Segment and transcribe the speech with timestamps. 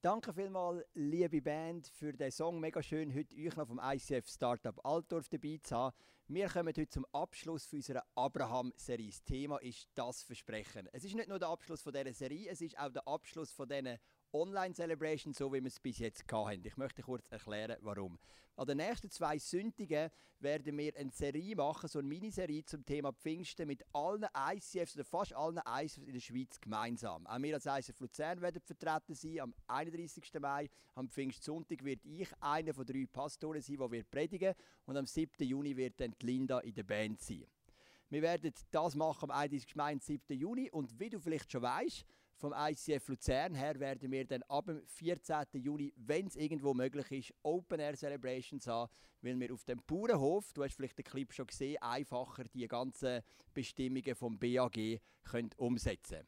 [0.00, 2.60] Danke vielmals, liebe Band, für den Song.
[2.60, 5.96] Mega schön, heute euch noch vom ICF Startup Altdorf dabei zu haben.
[6.28, 9.08] Wir kommen heute zum Abschluss unserer Abraham-Serie.
[9.08, 10.88] Das Thema ist das Versprechen.
[10.92, 13.68] Es ist nicht nur der Abschluss von dieser Serie, es ist auch der Abschluss von
[13.68, 13.98] diesen
[14.32, 16.64] Online-Celebration, so wie wir es bis jetzt hatten.
[16.64, 18.18] Ich möchte kurz erklären, warum.
[18.56, 23.12] An den nächsten zwei Sündigen werden wir eine Serie machen, so eine Miniserie zum Thema
[23.12, 27.26] Pfingsten mit allen ICFs oder fast allen ICFs in der Schweiz gemeinsam.
[27.26, 29.40] Auch wir als ICF Luzern werden vertreten sein.
[29.40, 30.32] Am 31.
[30.40, 34.54] Mai, am Pfingstsonntag, wird ich einer von drei Pastoren sein, der predigen
[34.86, 35.46] und am 7.
[35.46, 37.46] Juni wird dann Linda in der Band sein.
[38.10, 39.76] Wir werden das machen am 31.
[39.76, 40.36] Mai, 7.
[40.36, 42.04] Juni und wie du vielleicht schon weißt,
[42.38, 45.44] vom ICF Luzern her werden wir dann ab dem 14.
[45.54, 48.90] Juni, wenn es irgendwo möglich ist, Open Air Celebrations haben,
[49.22, 53.22] weil wir auf dem Bauernhof, du hast vielleicht den Clip schon gesehen, einfacher die ganzen
[53.52, 56.26] Bestimmungen vom BAG können umsetzen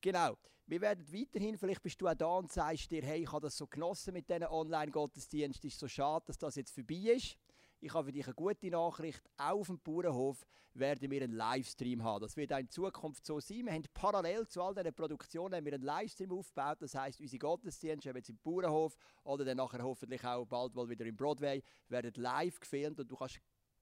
[0.00, 0.38] Genau.
[0.66, 3.56] Wir werden weiterhin, vielleicht bist du auch da und sagst dir, hey, ich habe das
[3.56, 7.36] so genossen mit diesen Online-Gottesdiensten, ist so schade, dass das jetzt vorbei ist.
[7.84, 9.22] Ich habe für dich eine gute Nachricht.
[9.36, 12.22] Auf dem Bauernhof werden wir einen Livestream haben.
[12.22, 13.66] Das wird auch in Zukunft so sein.
[13.66, 16.78] Wir haben parallel zu all diesen Produktionen einen Livestream aufgebaut.
[16.80, 21.04] Das heisst, unsere Gottesdienste, jetzt im Bauernhof oder dann nachher hoffentlich auch bald mal wieder
[21.04, 23.38] im Broadway, werden live gefilmt und du kannst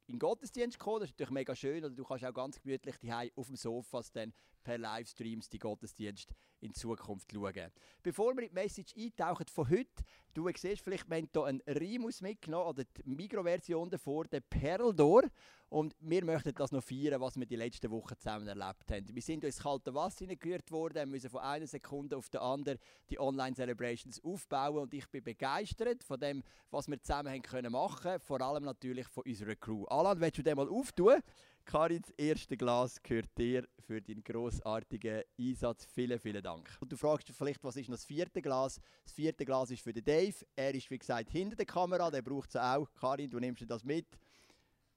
[0.09, 2.97] in den Gottesdienst kommen, das ist natürlich mega schön, oder du kannst auch ganz gemütlich
[2.99, 7.71] daheim auf dem Sofa dann per Livestreams die Gottesdienst in Zukunft schauen.
[8.03, 11.61] Bevor wir in die Message eintauchen von heute, du siehst vielleicht, wir haben hier einen
[11.63, 15.25] Rimus mitgenommen, oder die Mikroversion davor, den Perldor.
[15.69, 19.15] Und wir möchten das noch feiern, was wir die letzten Wochen zusammen erlebt haben.
[19.15, 23.19] Wir sind ins kalte Wasser hineingerührt worden, müssen von einer Sekunde auf die andere die
[23.19, 24.83] Online-Celebrations aufbauen.
[24.83, 29.09] Und ich bin begeistert von dem, was wir zusammen haben können machen Vor allem natürlich
[29.09, 29.85] von unserer Crew.
[29.87, 31.23] Alan, willst du den mal auftun?
[31.65, 35.87] Karins erste Glas gehört dir für deinen großartigen Einsatz.
[35.87, 36.77] Vielen, vielen Dank.
[36.81, 38.81] Und du fragst dich vielleicht, was ist noch das vierte Glas?
[39.05, 40.35] Das vierte Glas ist für den Dave.
[40.57, 42.11] Er ist, wie gesagt, hinter der Kamera.
[42.11, 42.89] Der braucht es auch.
[42.95, 44.07] Karin, du nimmst das mit.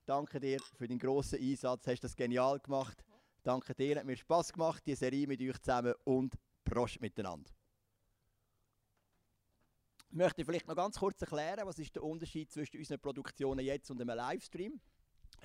[0.06, 1.88] Danke dir für deinen grossen Einsatz.
[1.88, 3.04] Hast das genial gemacht.
[3.44, 3.98] Danke dir.
[3.98, 7.52] Hat mir Spass gemacht, die Serie mit euch zusammen und Prost miteinander.
[10.10, 13.92] Ich möchte vielleicht noch ganz kurz erklären, was ist der Unterschied zwischen unseren Produktionen jetzt
[13.92, 14.80] und einem Livestream.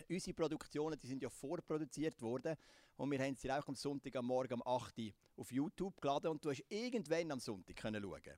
[0.09, 2.57] Unsere Produktionen die sind ja vorproduziert worden
[2.97, 6.31] und wir haben sie auch am Sonntag am Morgen um 8 Uhr auf YouTube geladen
[6.31, 8.37] und du hast irgendwann am Sonntag können schauen.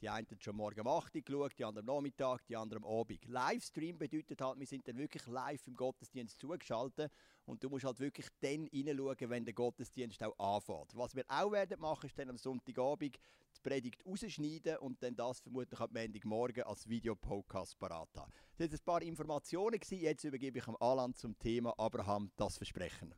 [0.00, 2.84] Die einen haben schon morgen um 8 Uhr geschaut, die anderen am Nachmittag, die anderen
[2.84, 3.22] am Abend.
[3.26, 7.12] Livestream bedeutet halt, wir sind dann wirklich live im Gottesdienst zugeschaltet
[7.44, 10.96] und du musst halt wirklich dann hineinschauen, wenn der Gottesdienst auch anfängt.
[10.96, 13.18] Was wir auch werden machen, ist dann am Sonntagabend
[13.56, 18.32] die Predigt rausschneiden und dann das vermutlich am Montagmorgen als Videopodcast parat haben.
[18.56, 19.80] Das waren ein paar Informationen.
[19.86, 23.14] Jetzt übergebe ich am Alan zum Thema Abraham das Versprechen.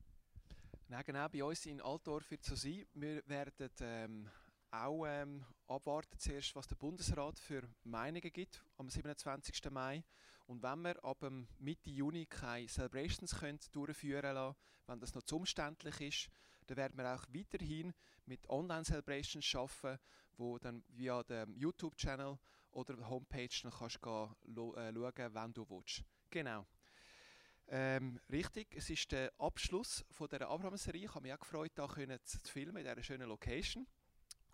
[0.89, 2.85] Ja, genau, bei uns in Altdorf wird so sein.
[2.95, 4.29] Wir werden ähm,
[4.73, 9.71] auch ähm, abwarten zuerst, was der Bundesrat für Meinungen gibt am 27.
[9.71, 10.03] Mai.
[10.47, 11.25] Und wenn wir ab
[11.59, 14.55] Mitte Juni keine Celebrations können durchführen können,
[14.87, 16.31] wenn das noch zu umständlich ist,
[16.67, 17.93] dann werden wir auch weiterhin
[18.27, 20.01] mit Online-Celebrations arbeiten,
[20.37, 22.39] wo dann via dem YouTube-Channel
[22.73, 24.35] oder der Homepage dann kannst gehen,
[24.75, 26.03] äh, schauen, wenn du willst.
[26.31, 26.67] Genau.
[27.69, 31.05] Ähm, richtig, es ist der Abschluss von der Abraham-Serie.
[31.05, 33.87] Ich habe mich auch gefreut, hier zu filmen in dieser schönen Location.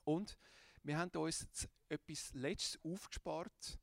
[0.08, 0.38] Und
[0.84, 3.78] wir haben uns etwas Letztes aufgespart,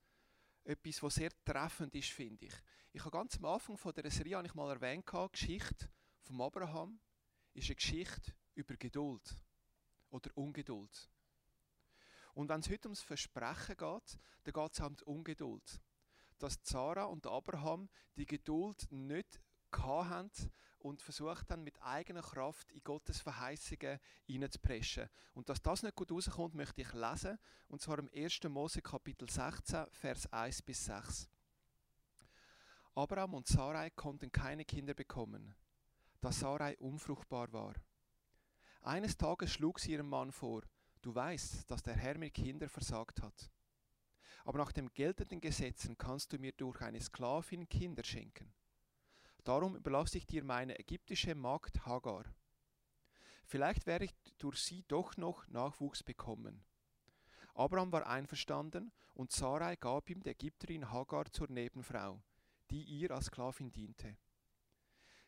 [0.63, 2.53] etwas, was sehr treffend ist, finde ich.
[2.93, 5.87] Ich habe ganz am Anfang von der Serie habe ich mal erwähnt, die Geschichte
[6.23, 6.99] von Abraham
[7.53, 9.37] ist eine Geschichte über Geduld
[10.09, 11.11] oder Ungeduld.
[12.33, 15.79] Und wenn es heute ums Versprechen geht, dann geht es um die Ungeduld.
[16.39, 19.39] Dass Sarah und Abraham die Geduld nicht
[19.77, 20.31] haben
[20.85, 25.09] und versucht haben, mit eigener Kraft in Gottes Verheißungen hineinzupreschen.
[25.33, 28.43] Und dass das nicht gut rauskommt, möchte ich lesen, und zwar im 1.
[28.43, 31.27] Mose Kapitel 16, Vers 1 bis 6.
[32.93, 35.55] Abraham und Sarai konnten keine Kinder bekommen,
[36.21, 37.73] da Sarai unfruchtbar war.
[38.81, 40.61] Eines Tages schlug sie ihrem Mann vor,
[41.01, 43.49] du weißt, dass der Herr mir Kinder versagt hat.
[44.43, 48.53] Aber nach den geltenden Gesetzen kannst du mir durch eine Sklavin Kinder schenken.
[49.45, 52.25] Darum überlasse ich dir meine ägyptische Magd Hagar.
[53.45, 56.65] Vielleicht werde ich durch sie doch noch Nachwuchs bekommen.
[57.53, 62.23] Abraham war einverstanden und Sarai gab ihm die Ägypterin Hagar zur Nebenfrau,
[62.71, 64.17] die ihr als Sklavin diente.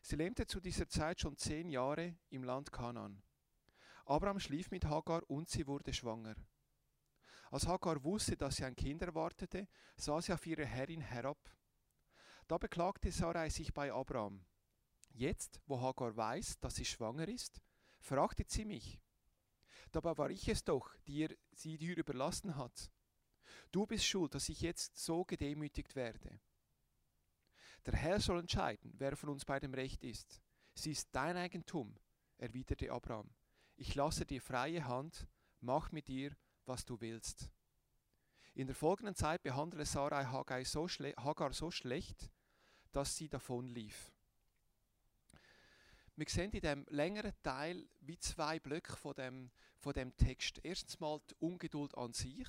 [0.00, 3.22] Sie lebte zu dieser Zeit schon zehn Jahre im Land Kanaan.
[4.04, 6.34] Abraham schlief mit Hagar und sie wurde schwanger.
[7.52, 11.38] Als Hagar wusste, dass sie ein Kind erwartete, sah sie auf ihre Herrin herab
[12.48, 14.44] da beklagte Sarai sich bei Abraham.
[15.12, 17.60] Jetzt, wo Hagar weiß, dass sie schwanger ist,
[18.00, 18.98] fragte sie mich.
[19.92, 22.90] Dabei war ich es doch, die sie dir überlassen hat.
[23.70, 26.40] Du bist schuld, dass ich jetzt so gedemütigt werde.
[27.86, 30.42] Der Herr soll entscheiden, wer von uns beidem recht ist.
[30.74, 31.96] Sie ist dein Eigentum,
[32.38, 33.30] erwiderte Abraham.
[33.76, 35.26] Ich lasse dir freie Hand,
[35.60, 37.50] mach mit ihr, was du willst.
[38.54, 42.30] In der folgenden Zeit behandelte Sarai Hagar so schlecht,
[42.92, 44.12] dass sie davonlief.
[46.16, 50.58] Wir sehen in dem längeren Teil wie zwei Blöcke von dem, von dem Text.
[50.64, 52.48] Erstens mal die Ungeduld an sich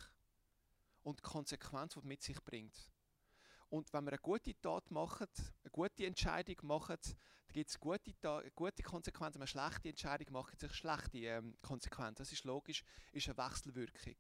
[1.04, 2.92] und die Konsequenz, die mit sich bringt.
[3.70, 5.28] Und wenn wir eine gute Tat machen,
[5.62, 8.14] eine gute Entscheidung machen, dann gibt es gute,
[8.56, 9.40] gute Konsequenzen.
[9.40, 12.16] Wenn wir eine schlechte Entscheidung machen, gibt es schlechte ähm, Konsequenzen.
[12.16, 14.16] Das ist logisch, ist eine Wechselwirkung.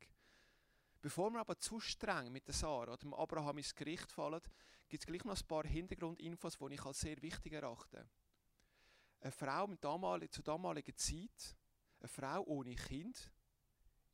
[1.01, 4.41] Bevor wir aber zu streng mit der Sarah oder dem Abraham ins Gericht fallen,
[4.89, 8.09] gibt es gleich noch ein paar Hintergrundinfos, die ich als sehr wichtig erachte.
[9.21, 11.57] Eine Frau mit damalig, zur damaligen Zeit,
[11.99, 13.31] eine Frau ohne Kind,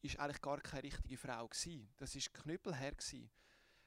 [0.02, 1.92] ist eigentlich gar keine richtige Frau gewesen.
[1.98, 3.32] Das ist knüppelher gewesen.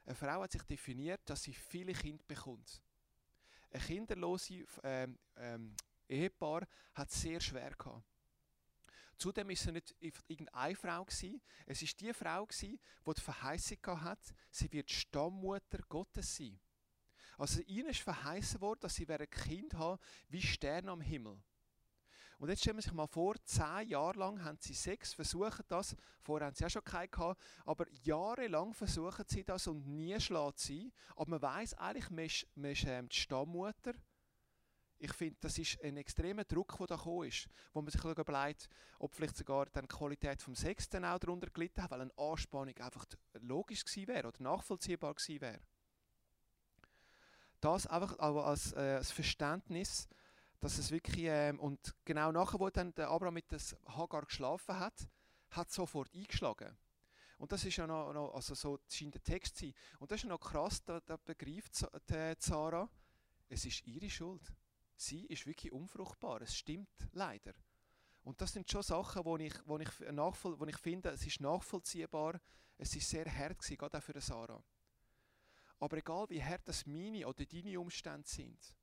[0.05, 2.83] Eine Frau hat sich definiert, dass sie viele Kinder bekommt.
[3.71, 5.77] Ein kinderlose ähm, ähm,
[6.09, 8.03] Ehepaar hat es sehr schwer gehabt.
[9.19, 11.43] Zudem ist es nicht irgendeine Frau gewesen.
[11.67, 16.61] Es ist die Frau gewesen, die die Verheißung hat, sie wird Stammmutter Gottes sein.
[17.37, 21.41] Also ihnen ist verheißen worden, dass sie ein Kind haben wie Sterne am Himmel.
[22.39, 25.97] Und jetzt stellen wir sich mal vor, zehn Jahre lang haben sie Sex, versuchen das,
[26.21, 30.61] vorher haben sie auch schon keinen gehabt, aber jahrelang versuchen sie das und nie schlägt
[30.61, 30.93] sie.
[31.17, 33.95] Aber man weiß eigentlich, man ist, man ist ähm, die Stammmutter
[34.99, 38.69] ich finde, das ist ein extremer Druck, der da gekommen ist, wo man sich überlegt,
[38.99, 42.19] ob vielleicht sogar dann die Qualität des Sex dann auch darunter gelitten hat, weil eine
[42.19, 43.07] Anspannung einfach
[43.41, 45.61] logisch gewesen wäre oder nachvollziehbar gewesen wäre.
[47.61, 50.09] Das einfach aber als, äh, als Verständnis,
[50.61, 54.79] dass es wirklich, äh, und genau nachher, wo dann der Abraham mit des Hagar geschlafen
[54.79, 55.09] hat,
[55.51, 56.77] hat sofort eingeschlagen.
[57.39, 59.75] Und das ist ja noch, noch also so scheint der Text zu sein.
[60.01, 61.73] Und das ist ja noch krass, da, da begreift
[62.41, 62.89] Sarah,
[63.49, 64.53] es ist ihre Schuld
[65.01, 66.43] sie ist wirklich unfruchtbar.
[66.43, 67.55] Es stimmt leider.
[68.23, 71.41] Und das sind schon Sachen, wo ich, wo ich, nachvoll, wo ich finde, es ist
[71.41, 72.41] nachvollziehbar,
[72.77, 74.63] es ist sehr hart gewesen, gerade auch für Sarah.
[75.81, 78.77] Aber egal wie hart das meine oder deine Umstände sind,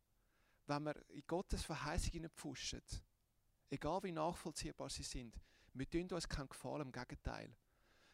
[0.68, 2.82] wenn wir in Gottes Verheißung pfuschen,
[3.70, 5.40] egal wie nachvollziehbar sie sind,
[5.74, 7.56] wir tun uns keinen Gefallen, im Gegenteil.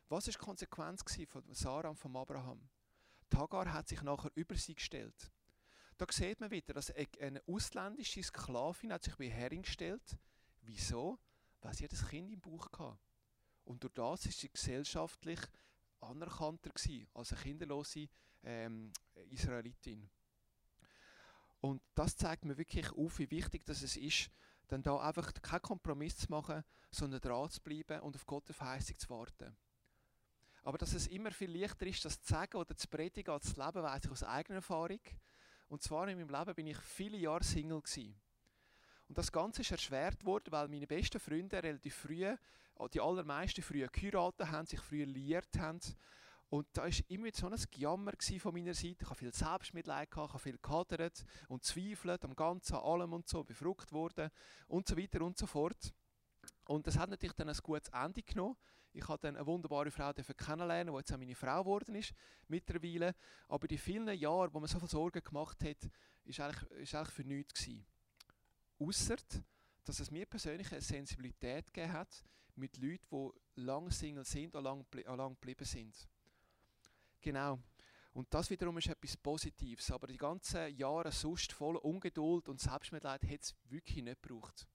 [0.09, 2.68] Was war die Konsequenz von Sarah und von Abraham?
[3.30, 5.31] Tagar hat sich nachher über sie gestellt.
[6.01, 10.18] Da sieht man wieder, dass eine ausländische Sklavin hat sich bei Herrin gestellt.
[10.63, 11.19] Wieso?
[11.62, 12.98] Weil sie das Kind im Bauch hatte.
[13.65, 15.39] Und durch das ist sie gesellschaftlich
[16.00, 18.07] anerkannter gewesen als eine kinderlose
[18.42, 18.92] ähm,
[19.30, 20.09] Israelitin.
[21.59, 24.31] Und das zeigt mir wirklich auf, wie wichtig das es ist,
[24.69, 28.97] dann da einfach keinen Kompromiss zu machen, sondern dran zu bleiben und auf Gottes Verheißung
[28.97, 29.56] zu warten.
[30.63, 33.63] Aber dass es immer viel leichter ist, das zu sagen oder zu predigen als zu
[33.63, 35.00] leben, weiß ich aus eigener Erfahrung.
[35.71, 38.13] Und zwar in meinem Leben bin ich viele Jahre Single gewesen.
[39.07, 42.35] Und das Ganze ist erschwert worden, weil meine besten Freunde relativ früh,
[42.94, 45.79] die allermeisten früh geheiratet haben, sich früh liiert haben.
[46.50, 48.97] Und da war immer so ein Gejammer von meiner Seite.
[49.00, 53.13] Ich habe viel Selbstmitleid, gehabt, ich habe viel gehadert und zweifelt am Ganzen, an allem
[53.13, 54.29] und so, befrucht worden
[54.68, 55.94] und so weiter und so fort.
[56.65, 58.57] Und das hat natürlich dann ein gutes Ende genommen.
[58.94, 62.14] Ich habe dann eine wunderbare Frau kennenlernen, die jetzt auch meine Frau geworden ist,
[62.48, 63.16] mittlerweile.
[63.48, 65.90] Aber die vielen Jahre, wo man so viel Sorgen gemacht hat,
[66.26, 67.86] ist eigentlich, ist eigentlich für nichts gewesen.
[68.80, 69.18] Ausser,
[69.86, 72.24] dass es mir persönlich eine Sensibilität gegeben hat
[72.56, 76.07] mit Leuten, die lang Single sind und lang, lang geblieben sind.
[77.21, 77.60] Genau.
[78.14, 79.90] Und das wiederum ist etwas Positives.
[79.92, 84.68] Aber die ganzen Jahre sonst voller Ungeduld und Selbstmitleid hat es wirklich nicht gebraucht.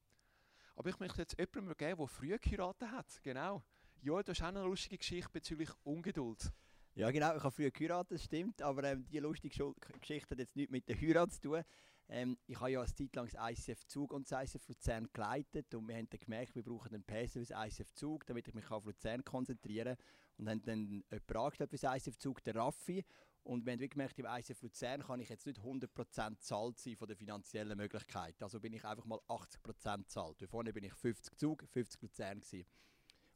[0.75, 3.23] Aber ich möchte jetzt jemandem geben, der früher geheiratet hat.
[3.23, 3.63] Genau.
[4.03, 6.53] Ja, du hast auch eine lustige Geschichte bezüglich Ungeduld.
[6.95, 7.37] Ja, genau.
[7.37, 8.63] Ich habe früher geheiratet, das stimmt.
[8.63, 11.63] Aber ähm, die lustige Geschichte hat jetzt nichts mit der Heirat zu tun.
[12.09, 15.75] Ähm, ich habe ja eine Zeit lang das ICF Zug und das ICF Luzern geleitet
[15.75, 18.55] und wir haben dann gemerkt, wir brauchen einen PS für das ICF Zug, damit ich
[18.55, 20.07] mich auf Luzern konzentrieren kann.
[20.39, 23.05] Und haben dann jemanden angestellt für das ICF Zug, der Raffi.
[23.43, 27.09] Und wir haben gemerkt, im ICF Luzern kann ich jetzt nicht 100% zahlt sein von
[27.09, 28.41] der finanziellen Möglichkeit.
[28.43, 30.43] Also bin ich einfach mal 80% zahlt.
[30.49, 32.67] Vorne bin ich 50 Zug, 50 Luzern gewesen.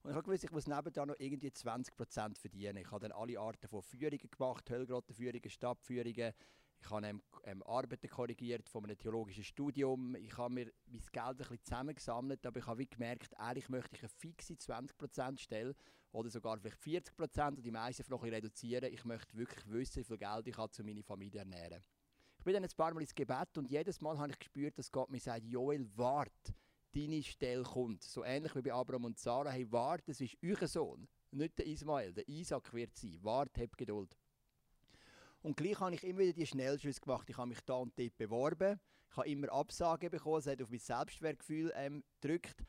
[0.03, 2.79] Und ich habe gewusst, ich muss nebenan noch irgendwie 20% verdienen.
[2.79, 6.33] Ich habe dann alle Arten von Führungen gemacht, Höllgrottenführungen, Stadtführungen.
[6.83, 10.15] Ich habe ähm, ähm, Arbeiten korrigiert von einem theologischen Studium.
[10.15, 13.97] Ich habe mir mein Geld ein bisschen zusammengesammelt, aber ich habe wie gemerkt, eigentlich möchte
[13.97, 15.75] ich eine fixe 20% Stelle
[16.13, 18.93] oder sogar vielleicht 40% und die meisten noch reduzieren.
[18.93, 21.83] Ich möchte wirklich wissen, wie viel Geld ich habe, um meine Familie ernähren.
[22.39, 24.91] Ich bin dann ein paar Mal ins Gebet und jedes Mal habe ich gespürt, dass
[24.91, 26.55] Gott mir sagt, Joel, wart
[26.95, 28.03] deine Stelle kommt.
[28.03, 29.51] So ähnlich wie bei Abraham und Sarah.
[29.51, 32.13] Hey, warte, es ist euer Sohn, nicht der Ismael.
[32.13, 33.19] Der Isaac wird sein.
[33.23, 34.17] Warte, hab Geduld.
[35.43, 37.29] Und gleich habe ich immer wieder die Schnellschüsse gemacht.
[37.31, 38.79] Ich habe mich da und dort beworben.
[39.11, 40.39] Ich habe immer Absagen bekommen.
[40.39, 42.63] Es hat auf mein Selbstwertgefühl ähm, gedrückt.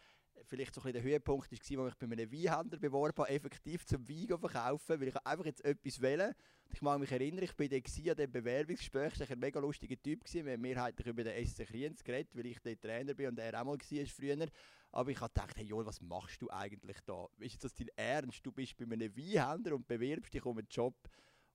[0.46, 4.08] Vielleicht so ein der Höhepunkt war, als ich bei einem Weinhändler beworben habe, effektiv zum
[4.08, 6.34] Wein zu verkaufen, weil ich einfach jetzt etwas wählen
[6.74, 9.14] Ich mag mich erinnern, ich war an dem Bewerbungsgespräch.
[9.14, 10.22] Das war ein mega lustiger Typ.
[10.32, 13.60] Wir haben mehrheitlich über den SC Kriens geredet, weil ich der Trainer bin und er
[13.60, 14.48] auch mal war früher.
[14.94, 17.28] Aber ich habe gedacht, hey Joel, was machst du eigentlich da?
[17.40, 18.46] Ist das dein Ernst?
[18.46, 20.96] Du bist bei einem Weinhändler und bewirbst dich um einen Job.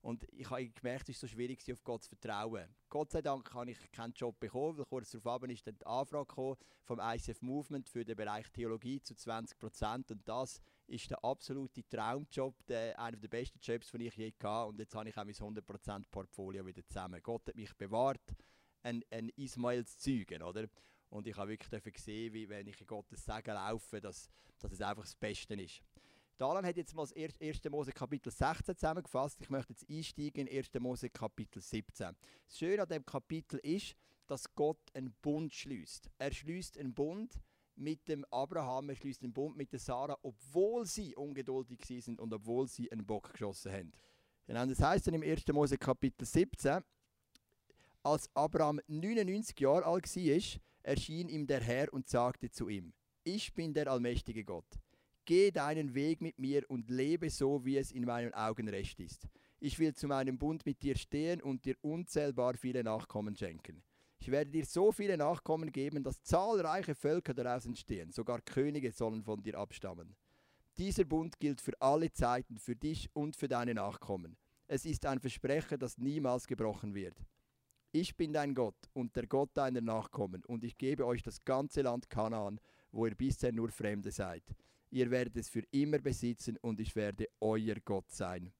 [0.01, 2.67] Und ich habe gemerkt, es ist so schwierig, auf Gott zu vertrauen.
[2.89, 6.57] Gott sei Dank habe ich keinen Job bekommen, weil kurz darauf ist dann die Anfrage
[6.83, 10.11] vom ICF Movement für den Bereich Theologie zu 20 Prozent.
[10.11, 14.69] Und das ist der absolute Traumjob, der, einer der besten Jobs, den ich je hatte.
[14.69, 17.21] Und jetzt habe ich auch mein 100 Prozent Portfolio wieder zusammen.
[17.21, 18.35] Gott hat mich bewahrt,
[18.83, 20.67] ein, ein Ismael zu zeugen, oder?
[21.09, 24.81] Und ich habe wirklich gesehen, wie wenn ich in Gottes Segen laufe, dass, dass es
[24.81, 25.81] einfach das Beste ist.
[26.37, 27.63] Dalan hat jetzt mal das 1.
[27.71, 29.41] Mose Kapitel 16 zusammengefasst.
[29.41, 30.69] Ich möchte jetzt einsteigen in 1.
[30.79, 32.15] Mose Kapitel 17.
[32.45, 33.95] Das Schöne an dem Kapitel ist,
[34.27, 36.11] dass Gott einen Bund schließt.
[36.19, 37.41] Er schließt einen Bund
[37.75, 42.31] mit dem Abraham, er schließt einen Bund mit der Sarah, obwohl sie ungeduldig sind und
[42.31, 43.91] obwohl sie einen Bock geschossen haben.
[44.45, 45.47] Das heißt dann im 1.
[45.47, 46.83] Mose Kapitel 17,
[48.03, 53.55] als Abraham 99 Jahre alt war, erschien ihm der Herr und sagte zu ihm: Ich
[53.55, 54.67] bin der allmächtige Gott
[55.27, 59.27] Geh deinen Weg mit mir und lebe so, wie es in meinen Augen recht ist.
[59.59, 63.83] Ich will zu meinem Bund mit dir stehen und dir unzählbar viele Nachkommen schenken.
[64.19, 69.21] Ich werde dir so viele Nachkommen geben, dass zahlreiche Völker daraus entstehen, sogar Könige sollen
[69.21, 70.15] von dir abstammen.
[70.77, 74.37] Dieser Bund gilt für alle Zeiten, für dich und für deine Nachkommen.
[74.69, 77.21] Es ist ein Versprechen, das niemals gebrochen wird.
[77.91, 81.81] Ich bin dein Gott und der Gott deiner Nachkommen, und ich gebe euch das ganze
[81.81, 82.61] Land Kanaan,
[82.93, 84.55] wo ihr bisher nur Fremde seid.
[84.89, 88.53] Ihr werdet es für immer besitzen und ich werde euer Gott sein.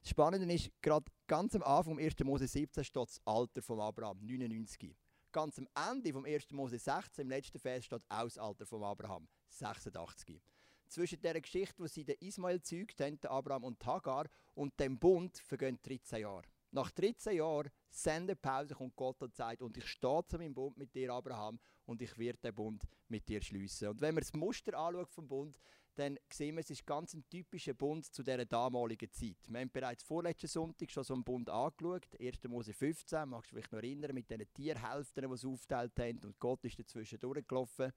[0.00, 2.18] Das Spannende ist, gerade ganz am Anfang, 1.
[2.24, 4.94] Mose 17, steht das Alter von Abraham, 99.
[5.30, 6.50] Ganz am Ende vom 1.
[6.50, 10.42] Mose 16, im letzten Vers, steht auch das Alter von Abraham, 86.
[10.88, 15.38] Zwischen der Geschichte, wo sie den Ismael zeugt haben, Abraham und Hagar, und dem Bund
[15.38, 16.42] vergehen 13 Jahre.
[16.72, 20.94] Nach 13 Jahren Sendepause kommt Gott und sagt, und ich stehe zu meinem Bund mit
[20.94, 23.88] dir, Abraham, und ich werde den Bund mit dir schließen.
[23.88, 25.58] Und wenn man das Muster anschaut vom Bund,
[25.96, 29.36] dann sehen wir, es ist ganz ein typischer Bund zu dieser damaligen Zeit.
[29.46, 32.44] Wir haben bereits vorletzten Sonntag schon so einen Bund angeschaut, 1.
[32.48, 36.38] Mose 15, magst du dich noch erinnern, mit diesen Tierhälften, die sie aufteilt haben, und
[36.38, 37.92] Gott ist dazwischen durchgelaufen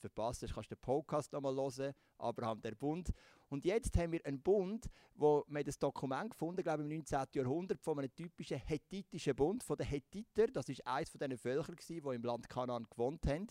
[0.00, 3.12] verpasst hast, kannst du den Podcast nochmal hören, Abraham der Bund.
[3.48, 7.18] Und jetzt haben wir einen Bund, wo wir das Dokument gefunden, glaube ich, im 19.
[7.34, 10.46] Jahrhundert, von einem typischen hethitischen Bund, von den Hethiter.
[10.48, 13.46] Das ist eines von diesen Völkern, die im Land Kanaan gewohnt haben.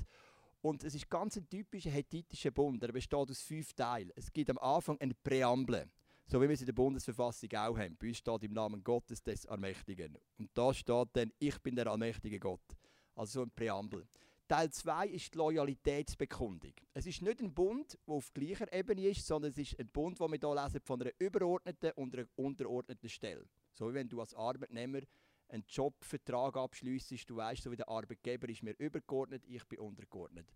[0.62, 2.84] Und es ist ganz ein typischer hethitischer Bund.
[2.84, 4.12] Er besteht aus fünf Teilen.
[4.16, 5.89] Es gibt am Anfang eine Präambel.
[6.25, 7.96] So wie wir es in der Bundesverfassung auch haben.
[7.98, 10.18] Bei uns steht im Namen Gottes des Allmächtigen.
[10.38, 12.75] Und da steht dann, ich bin der allmächtige Gott.
[13.16, 14.06] Also so ein Präambel.
[14.48, 16.72] Teil 2 ist die Loyalitätsbekundung.
[16.94, 20.22] Es ist nicht ein Bund, der auf gleicher Ebene ist, sondern es ist ein Bund,
[20.22, 23.46] den wir hier lesen, von einer übergeordneten und einer untergeordneten Stelle.
[23.74, 25.01] So wie wenn du als Arbeitnehmer
[25.50, 30.48] einen Jobvertrag abschliessest, du weißt, so wie der Arbeitgeber ist mir übergeordnet, ich bin untergeordnet.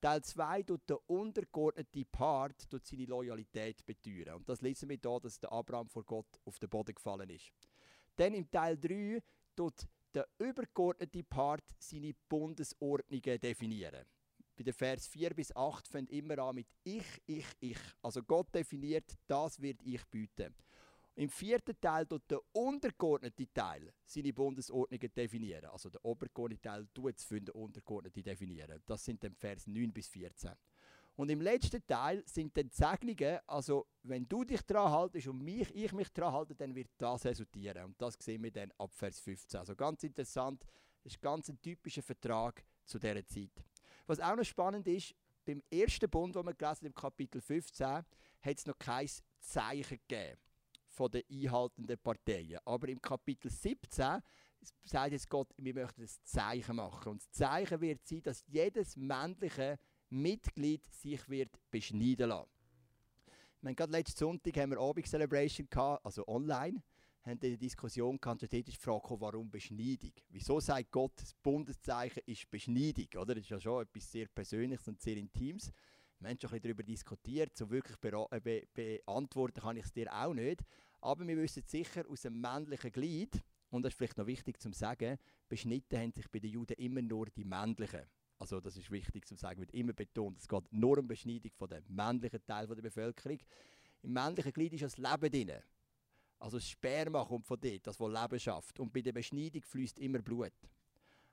[0.00, 4.36] Teil 2 tut der untergeordnete Part tut seine Loyalität beteuern.
[4.36, 7.50] Und das lesen wir hier, dass der Abraham vor Gott auf den Boden gefallen ist.
[8.14, 9.20] Dann im Teil 3
[9.56, 14.04] tut der übergeordnete Part seine Bundesordnungen definieren.
[14.56, 17.78] Bei den Vers 4 bis 8 fängt immer an mit Ich, ich, ich.
[18.02, 20.54] Also Gott definiert, das wird ich bieten.
[21.14, 25.66] Im vierten Teil tut der untergeordnete Teil seine Bundesordnungen definieren.
[25.66, 28.82] Also der obergeordnete Teil tut es für den untergeordneten definieren.
[28.86, 30.52] Das sind dann Vers 9 bis 14.
[31.20, 35.44] Und im letzten Teil sind dann die Segnungen, also wenn du dich daran haltest und
[35.44, 37.84] mich, ich mich daran halte, dann wird das resultieren.
[37.84, 39.60] Und das sehen wir dann ab Vers 15.
[39.60, 40.64] Also ganz interessant,
[41.02, 43.50] das ist ganz ein typischer Vertrag zu dieser Zeit.
[44.06, 48.06] Was auch noch spannend ist, beim ersten Bund, den wir gelesen im Kapitel 15, hat
[48.42, 49.06] es noch kein
[49.40, 50.38] Zeichen gegeben
[50.86, 52.60] von den einhaltenden Parteien.
[52.64, 54.22] Aber im Kapitel 17
[54.84, 57.10] sagt jetzt Gott, wir möchten ein Zeichen machen.
[57.10, 59.78] Und das Zeichen wird sein, dass jedes männliche
[60.10, 62.50] Mitglied sich wird beschneiden lassen.
[63.62, 66.82] Wir gerade letzten Sonntag haben wir Abend Celebration gehabt, also online,
[67.22, 70.12] haben eine Diskussion gehabt, und dort ist die Frage, warum Beschneidung?
[70.30, 73.08] Wieso sagt Gott, das Bundeszeichen ist Beschneidung?
[73.16, 73.34] Oder?
[73.34, 75.72] Das ist ja schon etwas sehr Persönliches und sehr Intimes.
[76.18, 79.92] Wir haben schon ein bisschen darüber diskutiert, so wirklich äh, be beantworten kann ich es
[79.92, 80.60] dir auch nicht.
[81.00, 84.72] Aber wir wissen sicher aus dem männlichen Glied, und das ist vielleicht noch wichtig zu
[84.72, 88.02] sagen, beschnitten haben sich bei den Juden immer nur die männlichen.
[88.40, 91.68] Also das ist wichtig zu sagen, wird immer betont, es geht nur um Beschneidung von
[91.68, 93.38] dem männlichen Teil der Bevölkerung.
[94.02, 95.62] Im männlichen Glied ist das Leben drin.
[96.38, 98.80] Also das Sperma kommt von dort, das, was Leben schafft.
[98.80, 100.54] Und bei der Beschneidung fließt immer Blut.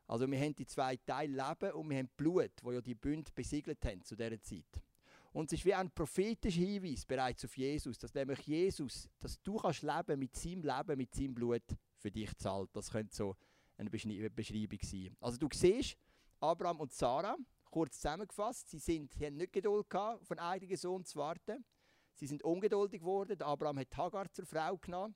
[0.05, 3.31] Also wir haben die zwei Teile Leben und wir haben Blut, wo ja die Bünde
[3.33, 4.83] besiegelt haben zu dieser Zeit.
[5.31, 9.55] Und es ist wie ein prophetischer Hinweis bereits auf Jesus, dass nämlich Jesus, dass du
[9.55, 11.63] kannst leben mit seinem Leben, mit seinem Blut
[11.95, 12.69] für dich zahlt.
[12.73, 13.37] Das könnte so
[13.77, 15.15] eine Beschreibung sein.
[15.21, 15.97] Also du siehst,
[16.39, 17.37] Abraham und Sarah,
[17.71, 21.65] kurz zusammengefasst, sie, sind, sie haben nicht Geduld gehabt, auf einen eigenen Sohn zu warten.
[22.13, 23.41] Sie sind ungeduldig geworden.
[23.41, 25.15] Abraham hat Hagar zur Frau genommen.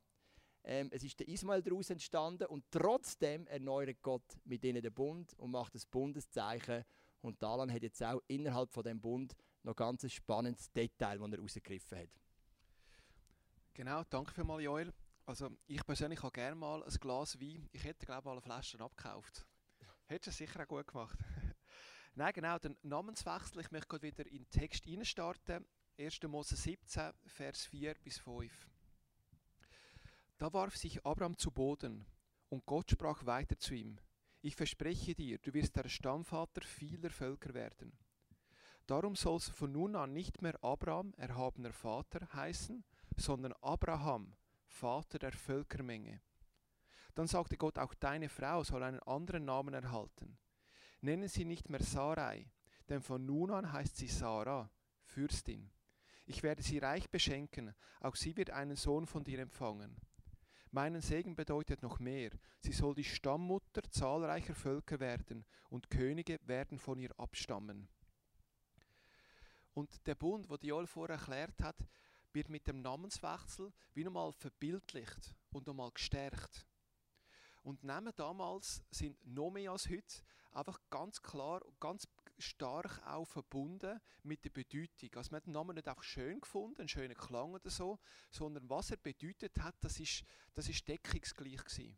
[0.63, 5.33] Ähm, es ist der Ismael daraus entstanden und trotzdem erneuert Gott mit ihnen den Bund
[5.39, 6.85] und macht das Bundeszeichen.
[7.21, 11.31] Und Dalan hat jetzt auch innerhalb von dem Bund noch ganz ein spannendes Detail, das
[11.31, 12.09] er rausgegriffen hat.
[13.73, 14.93] Genau, danke für mal, Joel.
[15.25, 17.67] Also ich persönlich habe gerne mal ein Glas Wein.
[17.71, 19.45] Ich hätte glaube ich alle Flaschen abgekauft.
[20.11, 21.17] Hättest du sicher auch gut gemacht.
[22.15, 23.61] Nein, genau, den Namenswechsel.
[23.61, 25.65] Ich möchte gerade wieder in den Text starten.
[25.97, 26.23] 1.
[26.23, 28.51] Mose 17, Vers 4 bis 5.
[30.37, 32.05] Da warf sich Abraham zu Boden,
[32.49, 33.99] und Gott sprach weiter zu ihm:
[34.41, 37.97] Ich verspreche dir, du wirst der Stammvater vieler Völker werden.
[38.87, 42.83] Darum sollst du von nun an nicht mehr Abraham, erhabener Vater, heißen,
[43.15, 46.19] sondern Abraham, Vater der Völkermenge.
[47.15, 50.37] Dann sagte Gott, auch deine Frau soll einen anderen Namen erhalten.
[51.01, 52.49] Nennen sie nicht mehr Sarai,
[52.89, 54.69] denn von nun an heißt sie Sarah,
[55.03, 55.71] Fürstin.
[56.25, 59.99] Ich werde sie reich beschenken, auch sie wird einen Sohn von dir empfangen.
[60.73, 62.31] Meinen Segen bedeutet noch mehr.
[62.59, 67.89] Sie soll die Stammmutter zahlreicher Völker werden und Könige werden von ihr abstammen.
[69.73, 71.75] Und der Bund, wo Joel vorher erklärt hat,
[72.31, 76.65] wird mit dem Namenswechsel wie nochmal verbildlicht und nochmal gestärkt.
[77.63, 83.25] Und Namen damals sind noch mehr als heute einfach ganz klar und ganz stark auch
[83.25, 85.09] verbunden mit der Bedeutung.
[85.15, 87.99] Also man hat den Namen nicht einfach schön gefunden, einen schönen Klang oder so,
[88.31, 91.97] sondern was er bedeutet hat, das ist, das ist deckungsgleich gewesen.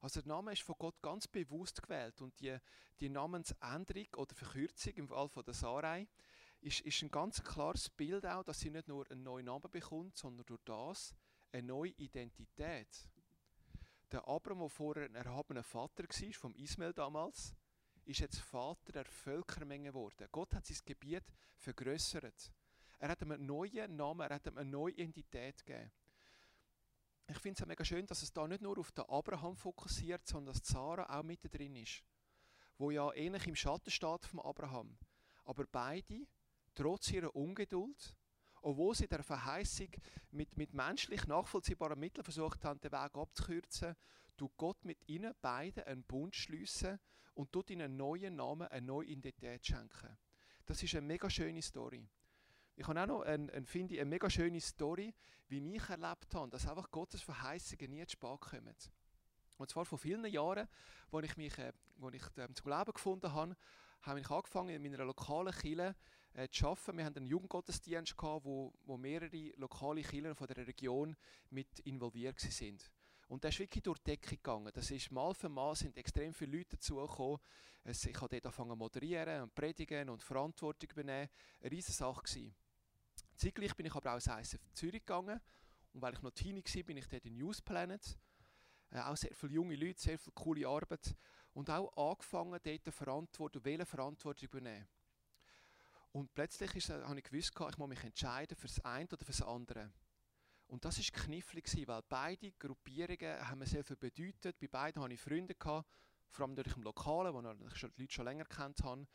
[0.00, 2.56] Also der Name ist von Gott ganz bewusst gewählt und die,
[2.98, 6.08] die Namensänderung oder Verkürzung im Fall von der Sarai
[6.60, 10.16] ist, ist ein ganz klares Bild auch, dass sie nicht nur einen neuen Namen bekommt,
[10.16, 11.14] sondern durch das
[11.52, 12.88] eine neue Identität.
[14.12, 17.54] Der Abraham, der vorher ein erhabener Vater war, vom Ismael damals,
[18.04, 20.28] ist jetzt Vater der Völkermenge geworden.
[20.30, 21.24] Gott hat sein Gebiet
[21.56, 22.52] vergrößert.
[22.98, 25.90] Er hat ihm einen neuen Namen, er hat ihm eine neue Identität gegeben.
[27.26, 30.54] Ich finde es mega schön, dass es da nicht nur auf den Abraham fokussiert, sondern
[30.54, 32.04] dass Sarah auch mit drin ist,
[32.76, 34.98] wo ja ähnlich im Schatten steht vom Abraham.
[35.44, 36.26] Aber beide,
[36.74, 38.14] trotz ihrer Ungeduld,
[38.62, 39.88] obwohl sie der Verheißung
[40.30, 43.94] mit, mit menschlich nachvollziehbaren Mitteln versucht haben, den Weg abzukürzen,
[44.36, 46.98] tut Gott mit ihnen beiden einen Bund schließen
[47.34, 50.16] und tut ihnen einen neuen Namen, eine neue Identität schenken.
[50.66, 52.08] Das ist eine mega schöne Story.
[52.76, 55.14] Ich habe auch noch eine, eine, finde ich, eine mega schöne Story,
[55.48, 58.74] wie ich erlebt habe, dass einfach Gottes Verheißungen nie zu spät kommen.
[59.58, 60.66] Und zwar vor vielen Jahren,
[61.10, 63.56] als ich mich äh, wo ich, ähm, zum Glauben gefunden habe,
[64.02, 65.94] habe ich angefangen, in meiner lokalen Kirche
[66.34, 66.98] äh, zu arbeiten.
[66.98, 71.16] Wir hatten einen Jugendgottesdienst, gehabt, wo, wo mehrere lokale Kirchen von der Region
[71.50, 72.78] mit involviert waren.
[73.28, 74.70] Und das ist wirklich durch die Decke gegangen.
[74.74, 77.38] Das ist mal für mal sind extrem viele Leute dazugekommen.
[77.84, 81.30] Ich habe dort angefangen zu moderieren und predigen und Verantwortung übernehmen.
[81.60, 82.54] Eine riesige Sache gewesen.
[83.36, 85.40] Zeitgleich bin ich aber auch ins ISF Zürich gegangen.
[85.92, 88.18] Und weil ich noch Teenie war, bin ich dort in News Planet.
[88.90, 91.14] Äh, auch sehr viele junge Leute, sehr viel coole Arbeit.
[91.54, 94.86] Und auch angefangen, dort Verantwortung, Verantwortung übernehmen.
[96.12, 99.32] Und plötzlich ist, habe ich gewusst, ich muss mich entscheiden für das eine oder für
[99.32, 99.90] das andere.
[100.66, 104.58] Und das war knifflig, weil beide Gruppierungen haben sehr viel bedeutet.
[104.58, 108.24] Bei beiden hatte ich Freunde, vor allem durch im Lokalen, wo ich die Leute schon
[108.24, 109.06] länger kennt habe.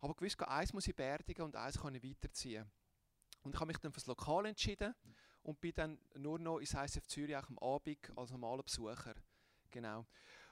[0.00, 2.70] Aber gewusst, eins muss ich beerdigen und eins kann ich weiterziehen.
[3.42, 4.94] Und ich habe mich dann für das Lokal entschieden
[5.42, 9.14] und bin dann nur noch ins ISF Zürich auch am Abend als normaler Besucher.
[9.70, 10.06] Genau.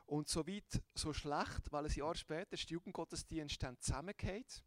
[0.07, 4.65] Und so weit, so schlecht, weil ein Jahr später ist der Jugendgottesdienst dann zusammengehört.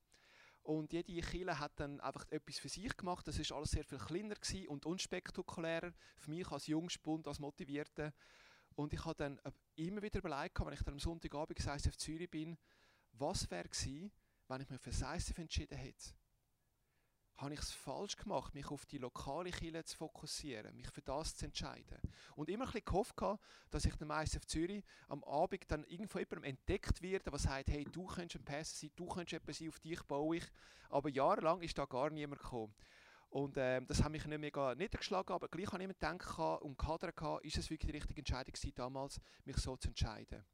[0.64, 3.28] Und jede Kille hat dann einfach etwas für sich gemacht.
[3.28, 4.36] Das ist alles sehr viel kleiner
[4.70, 8.14] und unspektakulärer für mich als Jungspund, als Motivierter.
[8.76, 12.32] Und ich habe dann äh, immer wieder überlegt, wenn ich dann am Sonntagabend ISF Zürich
[12.32, 12.58] bin,
[13.12, 14.12] was wäre gewesen,
[14.48, 16.14] wenn ich mich für das entschieden hätte
[17.38, 21.36] habe ich es falsch gemacht, mich auf die lokale Kirche zu fokussieren, mich für das
[21.36, 22.00] zu entscheiden.
[22.36, 23.16] Und immer ein bisschen gehofft,
[23.70, 27.86] dass ich dem ISF Zürich am Abend dann irgendwo jemandem entdeckt werde, der sagt, hey,
[27.86, 30.46] du könntest ein Pässe sein, du könntest etwas sein, auf dich baue ich.
[30.90, 32.74] Aber jahrelang ist da gar niemand gekommen.
[33.30, 36.78] Und ähm, das hat mich nicht mega niedergeschlagen, aber gleich habe ich mir gedacht und
[36.78, 40.46] gehabt, ist es wirklich die richtige Entscheidung gewesen, damals, mich so zu entscheiden.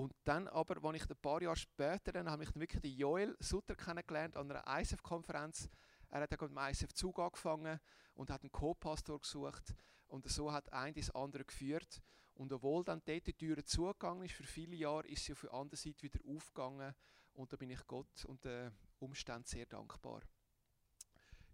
[0.00, 2.96] Und dann aber, als ich ein paar Jahre später, dann habe ich dann wirklich den
[2.96, 5.68] Joel Sutter kennengelernt an einer ISF-Konferenz.
[6.08, 7.78] Er hat dann mit dem ISF-Zug angefangen
[8.14, 9.74] und hat einen Co-Pastor gesucht.
[10.06, 12.00] Und so hat ein das andere geführt.
[12.32, 15.52] Und obwohl dann dort die Tür zugegangen ist, für viele Jahre, ist sie auf der
[15.52, 16.94] anderen Seite wieder aufgegangen.
[17.34, 20.22] Und da bin ich Gott und den Umständen sehr dankbar.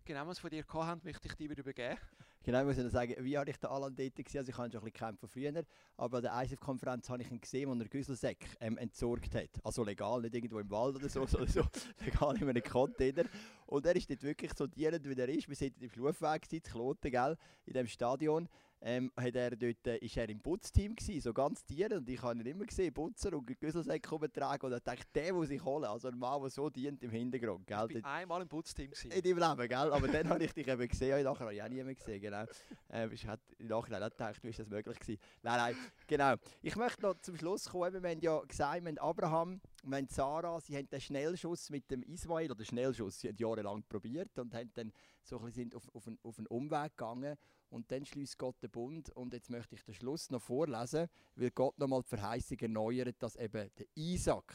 [0.05, 1.99] Genau, was von dir gehabt haben, möchte ich dir wieder übergeben.
[2.47, 4.39] Genau, ich muss ich sagen, wie habe ich den Alan dort gesehen?
[4.39, 5.65] Also ich habe schon ein bisschen von früher,
[5.97, 9.51] aber an der ISF-Konferenz habe ich ihn gesehen, wo er Güsselsäck ähm, entsorgt hat.
[9.65, 11.65] Also legal, nicht irgendwo im Wald oder so, sondern so
[12.05, 13.25] legal in einem Container.
[13.67, 15.49] Und er ist dort wirklich so dienend, wie er ist.
[15.49, 18.49] Wir sind im Schlufweg, in Kloten, gell, in dem Stadion
[18.87, 22.23] ähm, hat er dort, äh, ist er im Putzteam gewesen, so ganz tier und ich
[22.23, 25.87] habe ihn immer gesehen, Putzer und Güsselsäcke übertragen und ich dachte, der muss ich holen,
[25.87, 27.67] also ein Mann, der so dient im Hintergrund.
[27.67, 27.89] Gell?
[27.89, 28.93] Ich war einmal im Putzteam.
[28.93, 29.11] Gewesen.
[29.11, 29.93] In deinem Leben, gell?
[29.93, 32.45] aber dann habe ich dich eben gesehen, nachher habe ich auch nie mehr gesehen, genau.
[32.91, 35.21] Ähm, ich habe im Nachhinein auch gedacht, wie ist das möglich gewesen?
[35.43, 36.35] Nein, nein, genau.
[36.63, 40.07] Ich möchte noch zum Schluss kommen, wir haben ja gesagt, wir haben Abraham, wir haben
[40.09, 44.55] Sarah, sie haben den Schnellschuss mit dem Ismail, oder Schnellschuss, sie haben jahrelang probiert und
[44.55, 44.93] haben dann
[45.27, 47.37] so ein bisschen auf, auf, einen, auf einen Umweg gegangen
[47.69, 49.11] und dann schließt Gott den Bund.
[49.11, 53.37] Und jetzt möchte ich den Schluss noch vorlesen, weil Gott nochmal die Verheißung erneuert, dass
[53.37, 54.55] eben der Isaac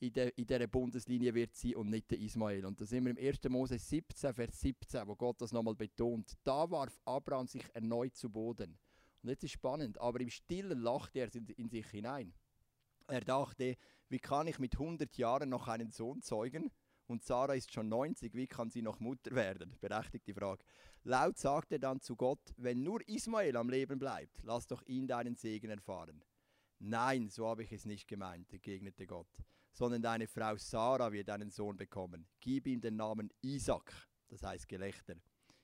[0.00, 2.64] in, der, in dieser Bundeslinie wird sein und nicht der Ismael.
[2.64, 3.42] Und da sind wir im 1.
[3.48, 6.34] Mose 17, Vers 17, wo Gott das nochmal betont.
[6.44, 8.78] Da warf Abraham sich erneut zu Boden.
[9.22, 12.32] Und jetzt ist spannend, aber im Stillen lachte er in sich hinein.
[13.08, 13.76] Er dachte,
[14.08, 16.70] wie kann ich mit 100 Jahren noch einen Sohn zeugen?
[17.08, 19.74] Und Sarah ist schon 90, wie kann sie noch Mutter werden?
[19.80, 20.62] Berechtigte Frage.
[21.04, 25.06] Laut sagt er dann zu Gott, wenn nur Ismael am Leben bleibt, lass doch ihn
[25.06, 26.22] deinen Segen erfahren.
[26.78, 29.26] Nein, so habe ich es nicht gemeint, entgegnete Gott,
[29.72, 32.28] sondern deine Frau Sarah wird einen Sohn bekommen.
[32.40, 33.90] Gib ihm den Namen Isaac,
[34.28, 35.14] das heißt Gelächter.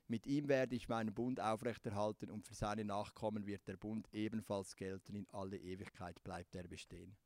[0.07, 4.77] Mit ihm werde ich meinen Bund aufrechterhalten und für seine Nachkommen wird der Bund ebenfalls
[4.77, 5.15] gelten.
[5.15, 7.17] In alle Ewigkeit bleibt er bestehen.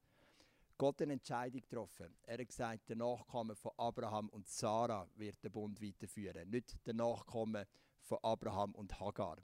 [0.78, 2.14] Gott eine Entscheidung getroffen.
[2.22, 6.94] Er hat gesagt, der Nachkommen von Abraham und Sarah wird den Bund weiterführen, nicht der
[6.94, 7.66] Nachkommen
[8.00, 9.38] von Abraham und Hagar.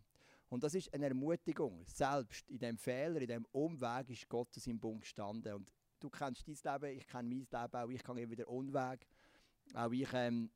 [0.49, 1.85] Und das ist eine Ermutigung.
[1.87, 5.55] Selbst in dem Fehler, in dem Umweg ist Gott zu seinem Bund gestanden.
[5.55, 7.89] Und du kennst dein Leben, ich kenne mein Leben auch.
[7.89, 9.05] Ich gehe immer wieder Umweg.
[9.75, 10.53] Auch ich, ähm,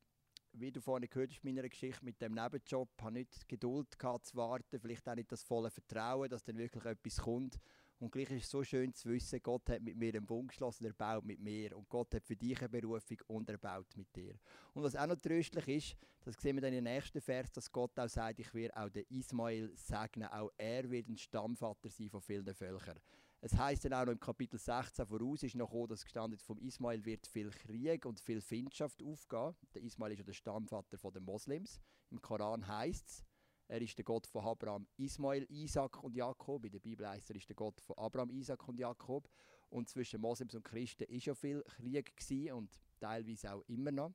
[0.53, 4.37] wie du vorhin gehört hast, meiner Geschichte mit dem Nebenjob, habe nicht Geduld gehabt zu
[4.37, 7.59] warten, vielleicht auch nicht das volle Vertrauen, dass dann wirklich etwas kommt.
[7.99, 10.85] Und gleich ist es so schön zu wissen, Gott hat mit mir einen Bund geschlossen,
[10.85, 11.75] er baut mit mir.
[11.75, 14.35] Und Gott hat für dich eine Berufung und er baut mit dir.
[14.73, 17.99] Und was auch noch tröstlich ist, das sehen wir dann im nächsten Vers, dass Gott
[17.99, 20.29] auch sagt, ich werde auch den Ismael segnen.
[20.29, 22.99] Auch er wird ein Stammvater sein von vielen Völkern.
[23.41, 27.03] Es heißt dann auch noch im Kapitel 16 voraus, ist noch dass gestanden vom Ismael
[27.05, 29.55] wird viel Krieg und viel Findschaft aufgehen.
[29.73, 31.79] Der Ismael ist ja der Stammvater der Moslems.
[32.11, 33.23] Im Koran heißt es,
[33.69, 36.65] er ist der Gott von Abraham, Ismael, Isaac und Jakob.
[36.65, 39.29] In der Bibel heißt er ist der Gott von Abraham, Isaac und Jakob.
[39.69, 44.11] Und zwischen Moslems und Christen ist ja viel Krieg gewesen und teilweise auch immer noch.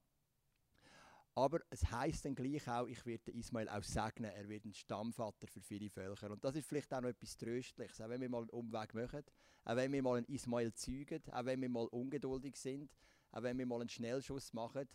[1.36, 5.46] Aber es heißt dann gleich auch, ich werde Ismael auch segnen, er wird ein Stammvater
[5.46, 6.32] für viele Völker.
[6.32, 9.22] Und das ist vielleicht auch noch etwas Tröstliches, auch wenn wir mal einen Umweg machen,
[9.64, 12.90] auch wenn wir mal einen Ismael zeugen, auch wenn wir mal ungeduldig sind,
[13.30, 14.88] auch wenn wir mal einen Schnellschuss machen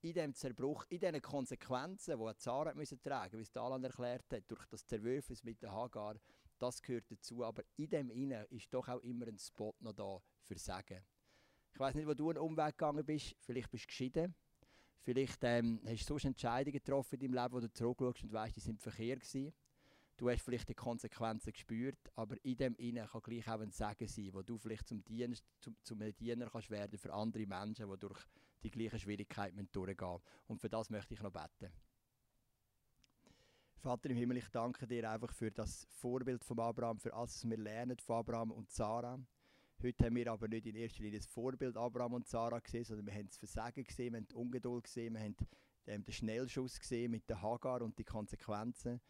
[0.00, 4.44] in dem Zerbruch, in diesen Konsequenzen, die Zara müssen tragen wie es Dalan erklärt hat,
[4.48, 6.16] durch das Zerwürfnis mit der Hagar,
[6.58, 7.44] das gehört dazu.
[7.44, 11.04] Aber in dem Innen ist doch auch immer ein Spot noch da für Sagen.
[11.72, 13.36] Ich weiß nicht, wo du einen Umweg gegangen bist.
[13.40, 14.34] Vielleicht bist du geschieden.
[15.00, 18.56] Vielleicht ähm, hast du sonst Entscheidungen getroffen in deinem Leben, wo du zurückschaust und weißt,
[18.56, 19.52] die sind verkehrt gewesen.
[20.18, 24.08] Du hast vielleicht die Konsequenzen gespürt, aber in dem Innen kann gleich auch ein Segen
[24.08, 27.98] sein, wo du vielleicht zum, Dienst, zum, zum Diener kannst werden für andere Menschen, die
[27.98, 28.18] durch
[28.64, 31.72] die gleichen Schwierigkeiten durchgehen Und für das möchte ich noch beten.
[33.76, 37.48] Vater im Himmel, ich danke dir einfach für das Vorbild von Abraham, für alles, was
[37.48, 39.20] wir lernen von Abraham und Sarah.
[39.80, 43.06] Heute haben wir aber nicht in erster Linie das Vorbild Abraham und Sarah gesehen, sondern
[43.06, 45.36] wir haben das Versagen gesehen, wir haben die Ungeduld gesehen, wir haben
[45.86, 49.00] den Schnellschuss gesehen mit der Hagar und die Konsequenzen.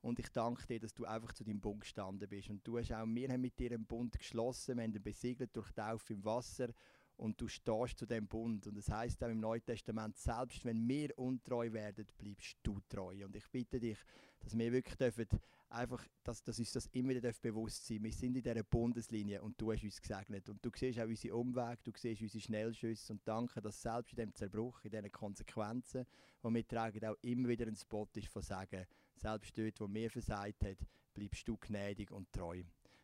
[0.00, 2.50] Und ich danke dir, dass du einfach zu deinem Bund gestanden bist.
[2.50, 5.54] Und du hast auch, wir haben mit dir einen Bund geschlossen, wir haben ihn besiegelt
[5.56, 6.68] durch Taufe im Wasser
[7.16, 8.66] und du stehst zu dem Bund.
[8.68, 13.24] Und das heißt auch im Neuen Testament, selbst wenn wir untreu werden, bleibst du treu.
[13.24, 13.98] Und ich bitte dich,
[14.40, 15.26] dass wir wirklich dürfen,
[15.68, 19.60] einfach, dass, dass uns das immer wieder bewusst sein Wir sind in dieser Bundeslinie und
[19.60, 20.48] du hast uns gesegnet.
[20.48, 24.16] Und du siehst auch unsere Umwege, du siehst unsere Schnellschüsse und danke, dass selbst in
[24.16, 26.06] dem Zerbruch, in diesen Konsequenzen,
[26.42, 28.86] die wir tragen, auch immer wieder ein Spot ist von Sagen,
[29.18, 30.78] selbst dort, wo mir versagt hat,
[31.14, 32.62] bleibst du gnädig und treu.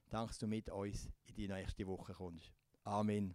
[0.09, 2.53] Danke, dass du mit uns in die nächste Woche kommst.
[2.85, 3.35] Amen.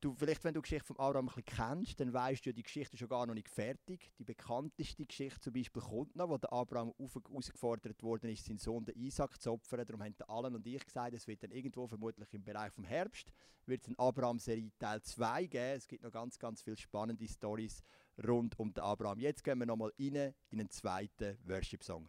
[0.00, 2.62] Du, vielleicht, wenn du die Geschichte von Abraham ein bisschen kennst, dann weißt du, die
[2.62, 4.10] Geschichte ist schon gar noch nicht fertig.
[4.18, 8.86] Die bekannteste Geschichte zum Beispiel kommt noch, wo der Abraham herausgefordert worden ist, seinen Sohn
[8.86, 9.84] den Isaac zu opfern.
[9.86, 13.30] Darum haben Allen und ich gesagt, es wird dann irgendwo vermutlich im Bereich vom Herbst
[13.70, 15.76] wird es eine Abraham-Serie Teil 2 geben.
[15.76, 17.82] Es gibt noch ganz, ganz viele spannende Stories
[18.26, 19.18] rund um den Abraham.
[19.18, 22.08] Jetzt gehen wir nochmal rein in einen zweiten Worship-Song.